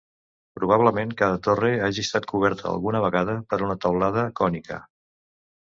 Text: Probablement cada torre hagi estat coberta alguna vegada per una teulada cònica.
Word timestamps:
Probablement 0.59 1.11
cada 1.19 1.37
torre 1.47 1.69
hagi 1.89 2.07
estat 2.07 2.27
coberta 2.33 2.67
alguna 2.73 3.05
vegada 3.07 3.39
per 3.53 3.63
una 3.69 3.81
teulada 3.87 4.27
cònica. 4.43 4.85